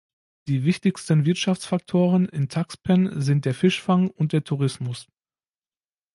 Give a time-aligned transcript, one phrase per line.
[0.47, 5.05] Die wichtigsten Wirtschaftsfaktoren in Tuxpan sind der Fischfang und der Tourismus.